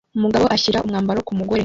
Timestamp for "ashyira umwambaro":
0.55-1.19